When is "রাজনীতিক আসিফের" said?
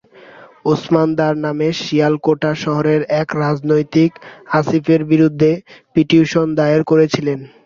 3.41-5.01